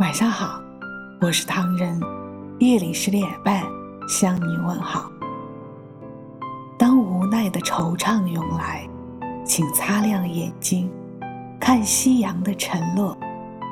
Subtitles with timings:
[0.00, 0.58] 晚上好，
[1.20, 2.00] 我是唐人，
[2.58, 3.62] 夜里十点半
[4.08, 5.12] 向你问好。
[6.78, 8.88] 当无奈的惆怅涌来，
[9.44, 10.90] 请擦亮眼睛，
[11.60, 13.14] 看夕阳的沉落，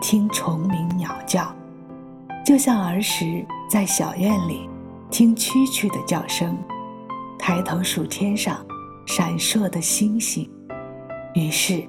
[0.02, 1.50] 听虫鸣鸟叫，
[2.44, 4.68] 就像儿时在小院里
[5.10, 6.54] 听蛐蛐的叫声，
[7.38, 8.58] 抬头数天上
[9.06, 10.46] 闪烁的星星，
[11.32, 11.82] 于是，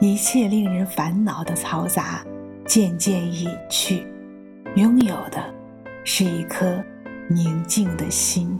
[0.00, 2.24] 一切令人烦恼的嘈杂。
[2.74, 4.04] 渐渐隐去，
[4.74, 5.40] 拥有的
[6.02, 6.82] 是一颗
[7.28, 8.58] 宁静的心。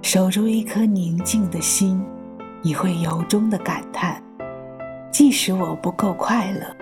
[0.00, 2.02] 守住一颗宁静的心，
[2.62, 4.22] 你会由衷的感叹：
[5.10, 6.74] 即使我不够快乐，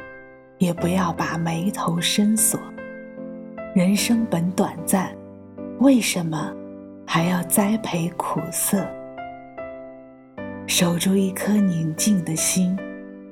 [0.58, 2.60] 也不要把眉头深锁。
[3.74, 5.12] 人生本短暂，
[5.80, 6.54] 为什么
[7.04, 8.86] 还要栽培苦涩？
[10.68, 12.78] 守住一颗宁静的心，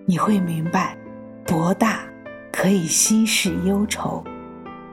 [0.07, 0.97] 你会明白，
[1.47, 2.01] 博大。
[2.65, 4.25] 可以稀释忧愁，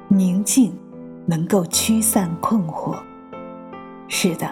[0.10, 0.78] 宁静
[1.26, 2.98] 能够驱散困惑。
[4.10, 4.46] 是的，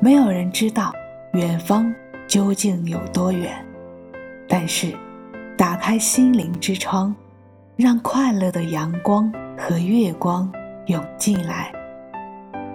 [0.00, 0.92] 没有人知道
[1.32, 1.90] 远方
[2.28, 3.64] 究竟有多远，
[4.46, 4.94] 但是，
[5.56, 7.14] 打开心灵之窗，
[7.74, 10.52] 让快乐的阳光和月光
[10.88, 11.72] 涌进来，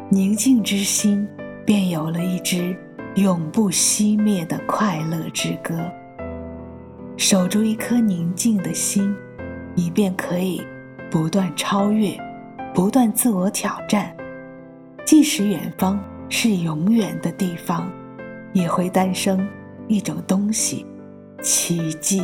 [0.10, 1.28] 宁静之心
[1.64, 2.76] 便有了一支
[3.14, 5.76] 永不熄灭的快乐之歌。
[7.16, 9.16] 守住一颗宁静的心。
[9.78, 10.66] 你便可以
[11.12, 12.20] 不断超越，
[12.74, 14.12] 不断自我挑战。
[15.06, 17.88] 即使远方是永远的地方，
[18.54, 19.48] 也会诞生
[19.88, 20.84] 一种东西——
[21.44, 22.24] 奇迹。